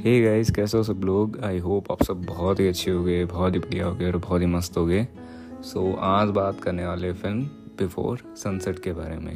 [0.00, 1.38] Hey guys कैसे हो सब लोग?
[1.44, 4.16] आई होप आप सब बहुत ही अच्छे हो गए बहुत ही बढ़िया हो गए और
[4.16, 5.06] बहुत ही मस्त हो गए
[5.62, 7.42] सो so, आज बात करने वाले फ़िल्म
[7.78, 9.32] बिफोर सनसेट के बारे में।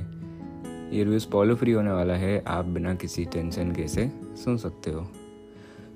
[0.92, 4.10] ये रिव्यू स्पॉलो फ्री होने वाला है आप बिना किसी टेंशन के से
[4.44, 5.06] सुन सकते हो।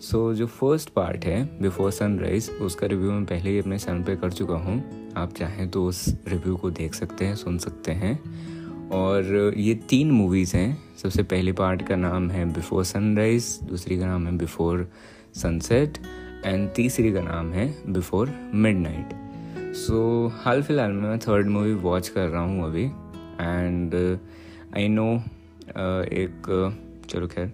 [0.01, 4.03] सो so, जो फ़र्स्ट पार्ट है बिफोर सनराइज उसका रिव्यू मैं पहले ही अपने चैनल
[4.03, 7.93] पे कर चुका हूँ। आप चाहें तो उस रिव्यू को देख सकते हैं सुन सकते
[7.93, 8.19] हैं।
[8.93, 14.07] और ये तीन मूवीज़ हैं। सबसे पहले पार्ट का नाम है बिफोर सनराइज दूसरी का
[14.07, 14.89] नाम है बिफोर
[15.35, 15.99] सनसेट
[16.45, 20.01] एंड तीसरी का नाम है बिफोर मिडनाइट सो
[20.37, 23.95] हाल फ़िलहाल में मैं थर्ड मूवी वॉच कर रहा हूँ अभी एंड
[24.77, 25.15] आई नो
[26.23, 26.47] एक
[27.11, 27.53] चलो खैर।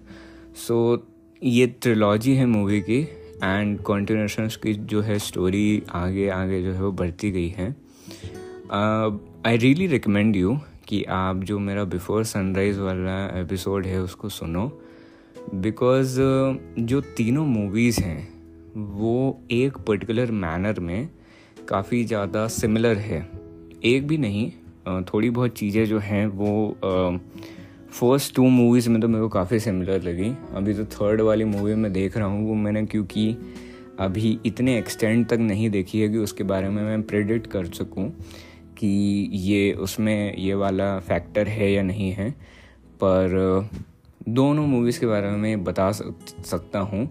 [0.57, 1.07] सो
[1.41, 2.99] ये ट्रिलॉजी है मूवी की
[3.43, 7.69] एंड कॉन्टिन्यूशन की जो है स्टोरी आगे आगे जो है वो बढ़ती गई है।
[9.45, 10.57] आई रियली रिकमेंड यू
[10.87, 14.67] कि आप जो मेरा बिफोर सनराइज़ वाला एपिसोड है, उसको सुनो।
[15.53, 16.15] बिकॉज़
[16.79, 18.27] जो तीनों मूवीज़ हैं,
[18.75, 21.09] वो एक पर्टिकुलर मैनर में
[21.69, 23.19] काफ़ी ज़्यादा सिमिलर है।
[23.85, 24.51] एक भी नहीं
[25.03, 27.19] थोड़ी बहुत चीज़ें जो हैं, वो
[27.91, 31.75] फ़र्स्ट टू मूवीज़ में तो मेरे को काफ़ी सिमिलर लगी। अभी तो थर्ड वाली मूवी
[31.75, 33.35] में देख रहा हूँ, वो मैंने क्योंकि
[33.99, 38.11] अभी इतने एक्सटेंड तक नहीं देखी है कि उसके बारे में मैं प्रेडिक्ट कर सकूँ।
[38.77, 38.87] कि
[39.31, 42.29] ये उसमें ये वाला फैक्टर है या नहीं है
[43.03, 43.69] पर
[44.29, 47.05] दोनों मूवीज़ के बारे में बता सकता हूँ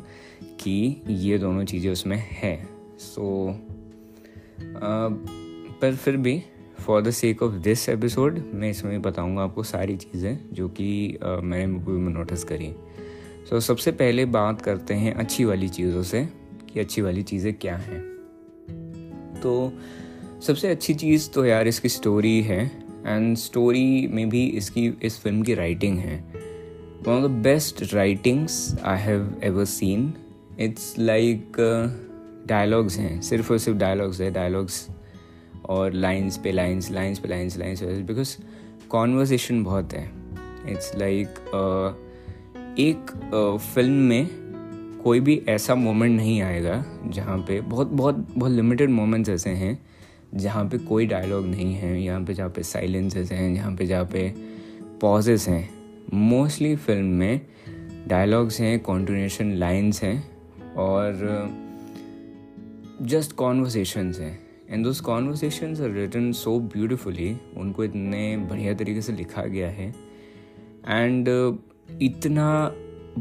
[0.60, 2.56] कि ये दोनों चीज़ें उसमें है।
[2.98, 3.58] सो so,
[5.80, 6.42] पर फिर भी
[6.80, 11.66] for the sake of this episode मैं इसमें बताऊँगा आपको सारी चीज़ें जो कि मैंने
[11.66, 12.72] मूवी में नोटिस करी।
[13.50, 16.24] सो so, सबसे पहले बात करते हैं अच्छी वाली चीज़ों से
[16.72, 18.00] कि अच्छी वाली चीज़ें क्या हैं।
[19.42, 19.72] तो
[20.46, 22.70] सबसे अच्छी चीज़ तो यार इसकी स्टोरी है
[23.06, 26.16] एंड स्टोरी में भी इसकी इस फ़िल्म की राइटिंग है।
[27.06, 30.14] One of the best writings I have ever seen
[30.60, 31.52] it's like
[32.48, 34.88] dialogues हैं सिर्फ़ और सिर्फ़ डायलॉग्स है डायलॉग्स
[35.64, 38.36] और लाइंस पे लाइंस लाइंस पे लाइंस लाइंस बिकॉज़
[38.88, 40.10] कॉन्वर्सेशन बहुत है।
[40.68, 43.10] इट्स लाइक like, uh, एक
[43.74, 44.28] फ़िल्म uh, में
[45.04, 49.93] कोई भी ऐसा मोमेंट नहीं आएगा जहाँ पे बहुत बहुत बहुत लिमिटेड मोमेंट्स ऐसे हैं
[50.34, 54.04] जहाँ पे कोई डायलॉग नहीं है, यहाँ पे जहाँ पे साइलेंसेस हैं, जहाँ पे जहाँ
[54.04, 54.32] पे
[55.00, 55.68] पॉजेस हैं
[56.14, 57.40] मोस्टली फ़िल्म में
[58.08, 61.20] डायलॉग्स हैं कॉन्टिन्यूशन लाइन्स हैं और
[63.02, 64.38] जस्ट कॉन्वर्सेशंस हैं.
[64.70, 69.88] And those conversations are written so beautifully उनको इतने बढ़िया तरीके से लिखा गया है।
[70.88, 71.28] एंड
[72.02, 72.74] इतना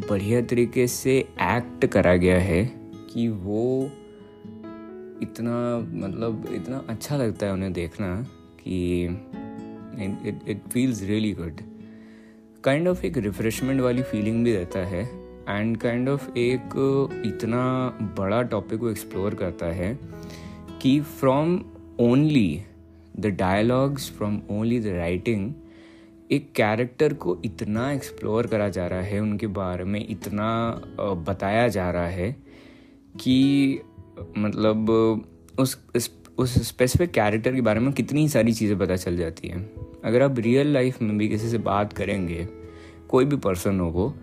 [0.09, 2.63] बढ़िया तरीके से एक्ट करा गया है
[3.13, 3.89] कि वो
[5.21, 8.21] इतना मतलब इतना अच्छा लगता है उन्हें देखना
[8.63, 9.03] कि
[10.27, 11.61] it it feels really good
[12.63, 15.03] kind of एक रिफ्रेशमेंट वाली फीलिंग भी रहता है
[15.49, 16.61] एंड काइंड ऑफ़ एक
[17.25, 19.99] इतना बड़ा टॉपिक को एक्सप्लोर करता है
[20.81, 21.61] कि from
[21.99, 22.61] only
[23.19, 25.53] the dialogues from only the writing
[26.31, 31.91] एक कैरेक्टर को इतना एक्सप्लोर करा जा रहा है, उनके बारे में इतना बताया जा
[31.91, 32.35] रहा है
[33.19, 33.79] कि
[34.37, 34.89] मतलब
[35.59, 35.77] उस
[36.37, 39.59] उस स्पेसिफिक कैरेक्टर के बारे में कितनी सारी चीज़ें पता चल जाती हैं।
[40.05, 42.47] अगर आप रियल लाइफ में भी किसी से बात करेंगे,
[43.09, 44.13] कोई भी पर्सन हो वो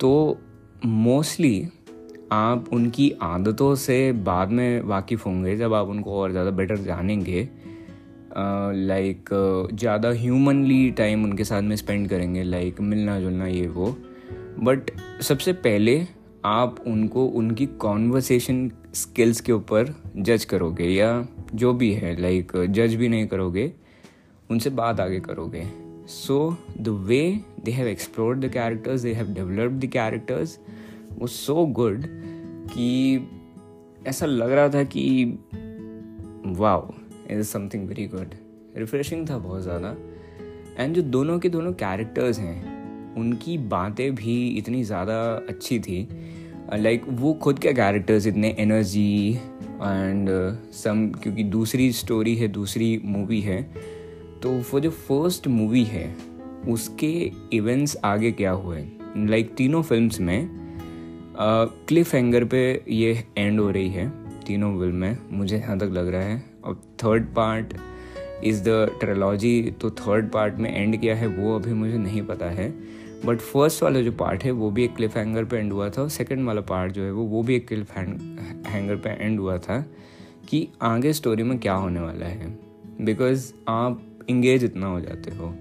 [0.00, 0.38] तो
[0.86, 1.68] मोस्टली
[2.32, 7.48] आप उनकी आदतों से बाद में वाकिफ़ होंगे जब आप उनको और ज़्यादा बेटर जानेंगे।
[8.36, 9.28] लाइक
[9.72, 13.96] ज़्यादा ह्यूमनली टाइम उनके साथ में स्पेंड करेंगे लाइक मिलना जुलना ये वो।
[14.60, 14.90] बट
[15.22, 16.00] सबसे पहले
[16.44, 22.94] आप उनको, उनकी कॉन्वर्सेशन स्किल्स के ऊपर जज करोगे या जो भी है लाइक जज
[22.94, 23.72] भी नहीं करोगे,
[24.50, 25.66] उनसे बात आगे करोगे।
[26.08, 27.20] So the way
[27.64, 30.58] they have explored the characters they have developed the characters
[31.12, 32.04] वो सो गुड
[32.68, 33.28] कि
[34.06, 35.24] ऐसा लग रहा था कि
[36.56, 36.92] wow
[37.30, 38.34] is something very good
[38.76, 39.96] refreshing था बहुत ज़्यादा।
[40.78, 46.02] एंड जो दोनों के दोनों कैरेक्टर्स हैं, उनकी बातें भी इतनी ज़्यादा अच्छी थी
[46.74, 49.30] लाइक uh, like, वो खुद के कैरेक्टर्स इतने एनर्जी
[49.64, 50.28] एंड
[50.72, 53.62] सम क्योंकि दूसरी स्टोरी है दूसरी मूवी है
[54.42, 56.16] तो वो जो फ़र्स्ट मूवी है
[56.68, 58.84] उसके इवेंट्स आगे क्या हुए?
[59.16, 60.48] लाइक like, तीनों फिल्म्स में
[61.88, 64.08] क्लिफ uh, हैंगर पे ये एंड हो रही है
[64.46, 67.74] तीनों फ़िल्म में मुझे यहाँ तक लग रहा है। और third part
[68.44, 72.50] is the trilogy तो थर्ड पार्ट में एंड किया है वो अभी मुझे नहीं पता
[72.50, 72.70] है।
[73.26, 76.02] बट फ़र्स्ट वाला जो पार्ट है वो भी एक क्लिफ हैंगर पर एंड हुआ था
[76.02, 79.58] और सेकेंड वाला पार्ट जो है वो वो भी एक क्लिफ हैंगर पर एंड हुआ
[79.58, 79.86] था
[80.48, 82.58] कि आगे स्टोरी में क्या होने वाला है।
[83.00, 85.54] बिकॉज़ आप इंगेज इतना हो जाते हो।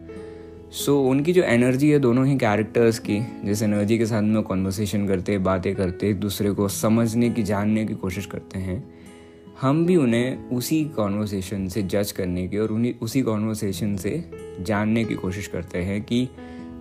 [0.71, 4.43] सो so, उनकी जो एनर्जी है दोनों ही कैरेक्टर्स की जिस एनर्जी के साथ में
[4.43, 8.93] कॉन्वर्सेशन करते बातें करते एक दूसरे को समझने की जानने की कोशिश करते हैं
[9.61, 14.31] हम भी उन्हें उसी कॉन्वर्सेशन से जज करने की और उन्हीं उसी कॉन्वर्सेशन से
[14.61, 16.29] जानने की कोशिश करते हैं कि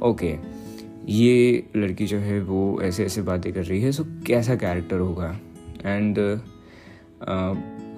[0.02, 0.63] ओके
[1.08, 5.40] ये लड़की जो है वो ऐसे ऐसे बातें कर रही है सो कैसा कैरेक्टर होगा?
[5.86, 6.18] And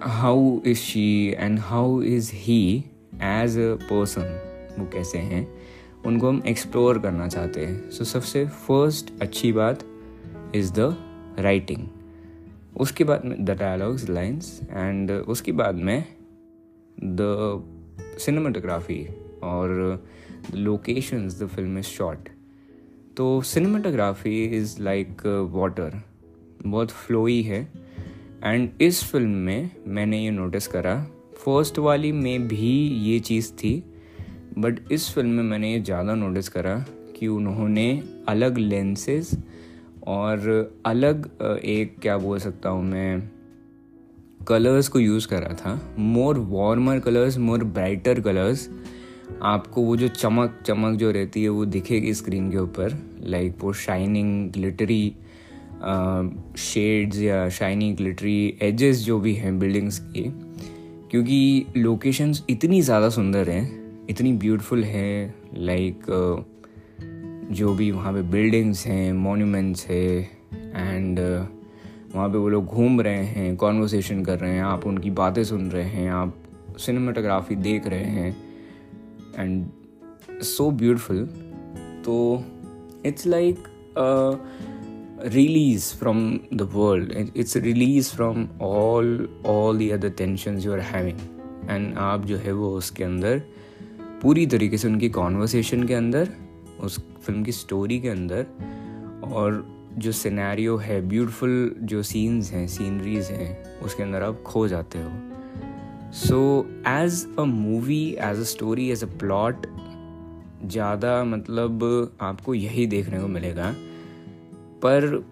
[0.03, 4.41] how is she and how is he as a person
[4.79, 5.47] वो कैसे हैं?
[6.07, 9.85] उनको हम एक्सप्लोर करना चाहते हैं। सो so, सबसे फ़र्स्ट अच्छी बात
[10.55, 10.97] इज़ द
[11.39, 11.87] राइटिंग
[12.77, 16.05] उसके बाद में द डायलॉग्स लाइन्स एंड उसके बाद में
[17.01, 17.19] द
[18.19, 19.07] सिनेमाटोग्राफी
[19.43, 20.05] और
[20.55, 22.29] locations the film is short
[23.17, 25.23] तो सिनेमाटोग्राफी इज़ लाइक
[25.53, 25.93] वाटर
[26.63, 27.61] बहुत फ्लोई है।
[28.45, 30.97] एंड इस फ़िल्म में मैंने ये नोटिस करा।
[31.37, 32.73] फ़र्स्ट वाली में भी
[33.05, 33.73] ये चीज़ थी
[34.59, 36.77] बट इस फ़िल्म में मैंने ये ज़्यादा नोटिस करा
[37.17, 37.89] कि उन्होंने
[38.29, 39.31] अलग लेंसेज
[40.07, 40.49] और
[40.87, 41.31] अलग
[41.65, 43.31] एक क्या बोल सकता हूँ मैं
[44.49, 48.69] कलर्स को यूज़ करा था। More warmer colours more brighter colours
[49.43, 53.73] आपको वो जो चमक चमक जो रहती है वो दिखेगी स्क्रीन के ऊपर लाइक वो
[53.73, 55.17] शाइनिंग ग्लिटरी
[56.59, 60.23] शेड्स या शाइनी ग्लिटरी एजेस जो भी हैं बिल्डिंग्स की,
[61.11, 66.03] क्योंकि लोकेशंस इतनी ज़्यादा सुंदर हैं, इतनी ब्यूटीफुल है लाइक
[67.51, 70.31] जो भी वहाँ पे बिल्डिंग्स हैं मोन्यूमेंट्स है
[70.75, 71.19] एंड
[72.15, 75.71] वहाँ पे वो लोग घूम रहे हैं कॉन्वर्सेशन कर रहे हैं, आप उनकी बातें सुन
[75.71, 76.35] रहे हैं, आप
[76.79, 78.46] सिनेमाटोग्राफी देख रहे हैं
[79.39, 81.25] एंड सो ब्यूटिफुल
[82.05, 82.45] तो
[83.07, 83.65] it's like
[85.25, 91.19] release from the world it's release from all all the other tension you are having
[91.71, 93.43] and आप जो है वो उसके अंदर,
[94.23, 96.29] पूरी तरीके से उनकी कॉन्वर्सेशन के अंदर,
[96.81, 98.47] उस फ़िल्म की स्टोरी के अंदर,
[99.33, 99.65] और
[99.99, 105.11] जो सिनेरियो है ब्यूटीफुल जो सीन्स हैं सीनरीज हैं, उसके अंदर आप खो जाते हो।
[106.15, 106.39] So
[106.89, 109.67] as a movie as a story as a plot
[110.65, 111.83] ज़्यादा मतलब
[112.21, 113.75] आपको यही देखने को मिलेगा।
[114.83, 115.25] पर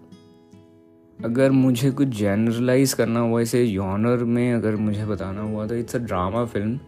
[1.19, 5.95] अगर मुझे कुछ जनरलाइज करना हुआ, इसे यॉनर में अगर मुझे बताना हुआ तो इट्स
[5.95, 6.79] अ ड्रामा फ़िल्म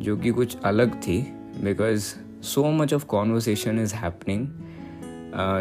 [0.00, 1.20] जो कि कुछ अलग थी
[1.64, 4.46] because so much of conversation is happening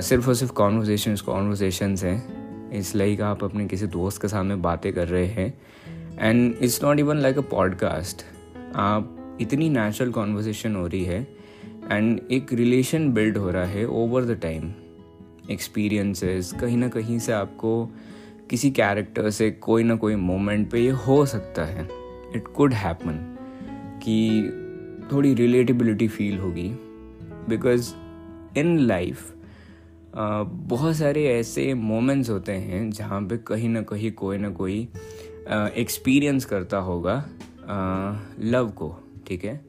[0.02, 4.92] सिर्फ़ और सिर्फ़ कॉन्वर्सेशन कॉन्वर्सेशन हैं। इस लाइक आप अपने किसी दोस्त के सामने बातें
[4.94, 5.54] कर रहे हैं।
[6.20, 8.22] And it's not even like a podcast
[8.76, 11.28] आप इतनी नेचुरल कॉन्वर्जेसन हो रही है
[11.92, 14.74] एंड एक रिलेशन बिल्ड हो रहा है ओवर द टाइम
[15.52, 17.90] एक्सपीरियंसेस कहीं ना कहीं से आपको
[18.50, 21.90] किसी कैरेक्टर से कोई ना कोई मोमेंट पे ये हो सकता है.
[22.36, 23.38] इट कुड हैपन
[24.04, 24.42] कि
[25.12, 26.70] थोड़ी रिलेटिबिलिटी फील होगी.
[27.50, 27.94] बिकॉज़
[28.58, 29.36] इन लाइफ
[30.46, 34.88] बहुत सारे ऐसे मोमेंट्स होते हैं जहाँ पे कहीं ना कहीं कोई ना कोई
[35.50, 37.16] एक्सपीरियंस करता होगा
[38.40, 38.96] लव को,
[39.28, 39.66] ठीक है?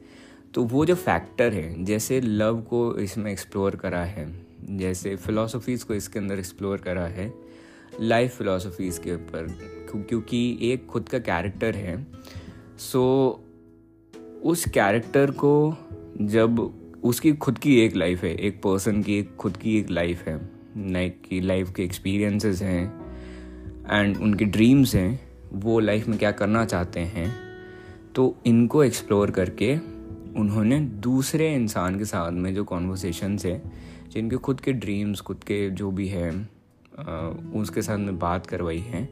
[0.54, 4.26] तो वो जो फैक्टर है, जैसे लव को इसमें एक्सप्लोर करा है,
[4.70, 7.32] जैसे फ़िलासफ़ीज़ को इसके अंदर एक्सप्लोर करा है
[8.00, 9.46] लाइफ फ़िलासफ़ीज़ के ऊपर
[10.08, 12.06] क्योंकि एक खुद का कैरेक्टर है
[12.78, 13.02] सो
[14.42, 15.76] उस कैरेक्टर को
[16.20, 16.58] जब
[17.04, 20.50] उसकी खुद की एक लाइफ है, एक पर्सन की एक खुद की एक लाइफ है
[20.76, 22.84] लाइक की लाइफ के एक्सपीरियंसेस हैं
[23.90, 25.23] एंड उनके ड्रीम्स हैं
[25.54, 27.34] वो लाइफ में क्या करना चाहते हैं
[28.14, 29.76] तो इनको एक्सप्लोर करके
[30.36, 33.62] उन्होंने दूसरे इंसान के साथ में जो कॉन्वर्सेशंस है,
[34.10, 36.30] जिनके खुद के ड्रीम्स खुद के जो भी है
[37.54, 39.02] उसके साथ में बात करवाई है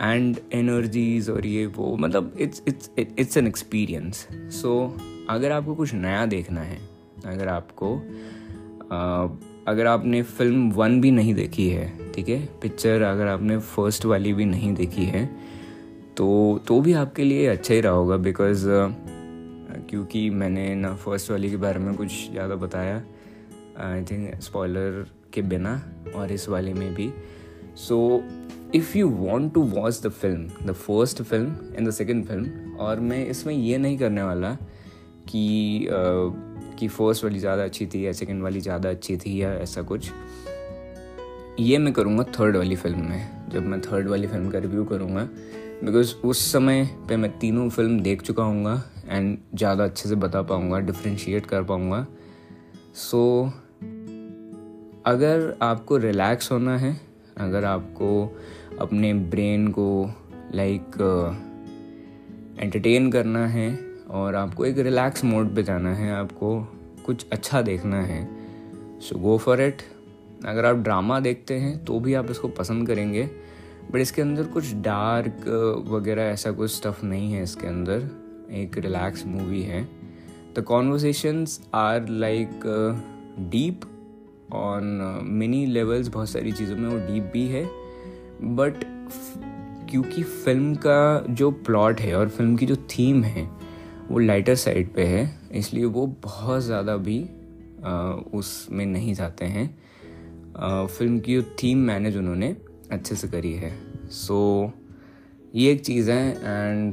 [0.00, 4.96] एंड एनर्जीज और ये वो मतलब it's it's it's an experience so
[5.30, 6.78] अगर आपको कुछ नया देखना है,
[7.26, 7.96] अगर आपको
[9.68, 12.48] अगर आपने फ़िल्म वन भी नहीं देखी है, ठीक है?
[12.62, 15.47] पिक्चर अगर आपने फ़र्स्ट वाली भी नहीं देखी है
[16.18, 16.26] तो
[16.68, 18.64] तो भी आपके लिए अच्छा ही रहा होगा बिकॉज़
[19.88, 22.96] क्योंकि मैंने ना फ़र्स्ट वाली के बारे में कुछ ज़्यादा बताया।
[23.80, 25.74] आई थिंक स्पॉयलर के बिना
[26.16, 27.10] और इस वाले में भी।
[27.78, 28.22] So
[28.74, 33.00] if you want to watch the film the first film and the second film और
[33.00, 34.52] मैं इसमें ये नहीं करने वाला
[35.28, 39.52] कि uh, कि फ़र्स्ट वाली ज़्यादा अच्छी थी या सेकेंड वाली ज़्यादा अच्छी थी या
[39.52, 40.10] ऐसा कुछ।
[41.60, 45.28] ये मैं करूँगा थर्ड वाली फ़िल्म में। जब मैं थर्ड वाली फ़िल्म का रिव्यू करूँगा
[45.84, 50.42] बिकॉज़ उस समय पे मैं तीनों फ़िल्म देख चुका हूँ एंड ज़्यादा अच्छे से बता
[50.42, 52.06] पाऊँगा डिफ्रेंशिएट कर पाऊँगा।
[52.94, 53.52] सो so,
[55.06, 57.00] अगर आपको रिलैक्स होना है
[57.38, 58.38] अगर आपको
[58.80, 60.10] अपने ब्रेन को
[60.54, 60.82] लाइक
[62.60, 63.78] एंटरटेन uh, करना है
[64.10, 66.60] और आपको एक रिलैक्स मोड पे जाना है आपको
[67.06, 68.28] कुछ अच्छा देखना है
[69.00, 69.82] सो गो फॉर इट
[70.46, 73.30] अगर आप ड्रामा देखते हैं तो भी आप इसको पसंद करेंगे।
[73.90, 75.44] बट इसके अंदर कुछ डार्क
[75.88, 78.08] वगैरह ऐसा कुछ स्टफ़ नहीं है इसके अंदर।
[78.54, 79.82] एक रिलैक्स मूवी है।
[80.56, 82.60] The conversations are like
[83.50, 83.80] deep
[84.54, 87.64] on mini levels बहुत सारी चीज़ों में वो डीप भी है।
[88.56, 88.84] बट
[89.90, 93.48] क्योंकि फ़िल्म का जो प्लॉट है और फ़िल्म की जो थीम है,
[94.10, 97.20] वो लाइटर साइड पे है। इसलिए वो बहुत ज़्यादा भी
[98.38, 99.68] उसमें नहीं जाते हैं।
[100.88, 102.56] फ़िल्म की जो थीम मैनेज उन्होंने
[102.92, 103.72] अच्छे से करी है।
[104.10, 106.92] सो so, ये एक चीज़ है एंड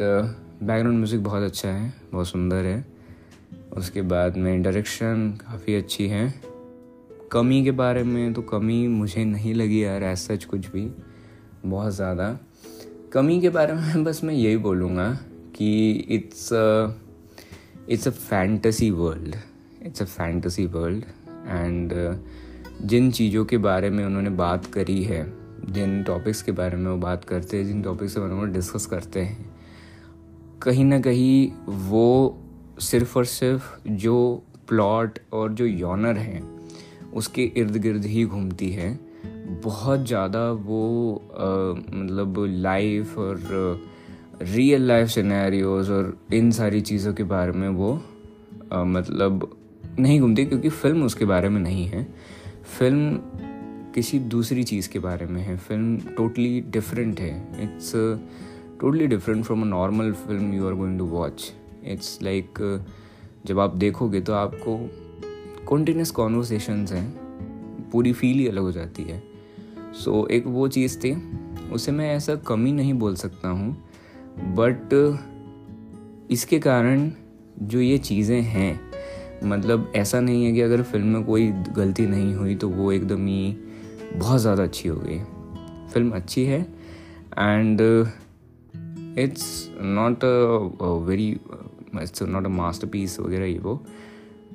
[0.64, 2.86] बैकग्राउंड म्यूज़िक बहुत अच्छा है बहुत सुंदर है।
[3.74, 6.34] उसके बाद में डायरेक्शन काफ़ी अच्छी है।
[7.32, 10.92] कमी के बारे में तो कमी मुझे नहीं लगी यार ऐसा सच कुछ भी
[11.66, 12.40] बहुत ज़्यादा।
[13.14, 15.12] कमी के बारे में बस मैं यही बोलूँगा
[15.56, 16.50] कि it's
[17.90, 19.36] it's a fantasy world
[19.84, 21.04] it's a fantasy world
[21.48, 21.94] and
[22.82, 26.98] जिन चीज़ों के बारे में उन्होंने बात करी है जिन टॉपिक्स के बारे में वो
[26.98, 29.54] बात करते हैं जिन टॉपिक्स के बारे में डिस्कस करते हैं
[30.64, 31.52] कहीं ना कहीं
[31.90, 32.38] वो
[32.80, 36.44] सिर्फ़ और सिर्फ़ जो प्लॉट और जो यॉनर हैं
[37.14, 39.00] उसके इर्द गिर्द ही घूमती है।
[39.64, 41.22] बहुत ज़्यादा वो
[41.90, 43.40] मतलब लाइफ और
[44.42, 47.94] रियल लाइफ सिनेरियोज और इन सारी चीज़ों के बारे में वो
[48.74, 49.58] आ, मतलब
[50.00, 52.04] नहीं घूमती क्योंकि फ़िल्म उसके बारे में नहीं है।
[52.80, 53.20] फ़िल्म
[53.96, 57.92] किसी दूसरी चीज़ के बारे में है। फ़िल्म टोटली डिफरेंट है। It's
[58.82, 61.52] totally different from a normal film you are going to watch
[61.86, 62.60] it's like
[63.46, 64.78] जब आप देखोगे तो आपको
[65.68, 69.24] कॉन्टीन्यूस कॉन्वर्सेशंस हैं। पूरी फील ही अलग हो जाती है।
[69.94, 71.16] सो so, एक वो चीज़ थी
[71.72, 73.72] उसे मैं ऐसा कमी नहीं बोल सकता हूँ।
[74.56, 74.94] बट
[76.32, 77.12] इसके कारण
[77.62, 78.80] जो ये चीज़ें हैं
[79.44, 83.28] मतलब ऐसा नहीं है कि अगर फ़िल्म में कोई गलती नहीं हुई तो वो एकदम
[83.28, 83.58] ही
[84.20, 85.20] बहुत ज़्यादा अच्छी हो गई
[85.94, 86.62] फ़िल्म अच्छी है
[87.38, 87.82] and
[89.20, 89.46] it's
[89.82, 91.30] not a very
[92.02, 92.50] it's not a
[92.88, 93.76] masterpiece वगैरह ये वो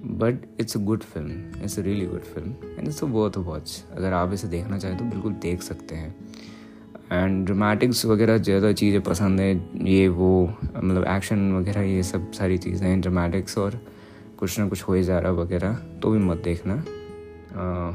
[0.04, 3.82] but it's a good film it's a really good film and it's a worth watch
[3.96, 6.14] अगर आप इसे देखना चाहें तो बिल्कुल देख सकते हैं।
[7.12, 10.30] एंड ड्रामेटिक्स वगैरह ज़्यादा चीज़ें पसंद है ये वो
[10.76, 13.80] मतलब एक्शन वगैरह ये सब सारी चीज़ें हैं ड्रामेटिक्स और
[14.38, 16.74] कुछ ना कुछ हो ही जा रहा वगैरह तो भी मत देखना।
[17.54, 17.92] आ,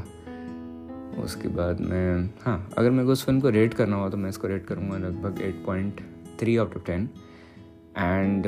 [1.24, 4.30] उसके बाद मैं हाँ अगर मेरे को उस फ़िल्म को रेट करना हो तो मैं
[4.30, 6.00] इसको रेट करूँगा लगभग eight point
[6.40, 7.08] three out of ten
[7.98, 8.46] and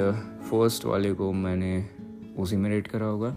[0.50, 1.87] first वाले को मैंने
[2.38, 3.30] उसी में रेट करा होगा.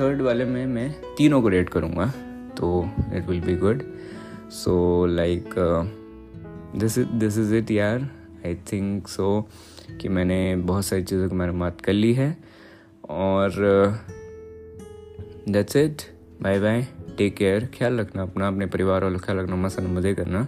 [0.00, 2.06] थर्ड वाले में मैं तीनों को रेट करूँगा
[2.56, 3.82] तो it will be good
[4.52, 5.54] so like
[6.76, 8.08] this this is it यार.
[8.46, 9.48] आई थिंक सो
[10.00, 12.36] कि मैंने बहुत सारी चीज़ों की मरम्मत कर ली है.
[13.10, 13.50] और
[15.48, 16.02] that's it
[16.42, 16.86] bye bye
[17.18, 20.46] take care ख्याल रखना अपना, अपने परिवार वालों ख्याल रखना, मस्त मज़े करना।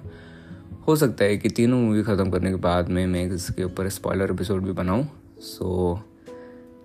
[0.89, 4.31] हो सकता है कि तीनों मूवी ख़त्म करने के बाद में मैं इसके ऊपर स्पॉयलर
[4.31, 5.07] एपिसोड भी बनाऊँ।
[5.41, 6.01] So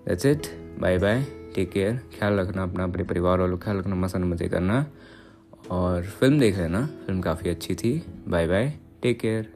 [0.06, 0.46] that's it
[0.80, 1.22] bye bye
[1.54, 4.86] take care ख्याल रखना अपना, अपने परिवार वालों ख्याल रखना मसन मज़े करना।
[5.70, 9.55] और फ़िल्म देख लेना। फ़िल्म काफ़ी अच्छी थी। Bye bye take care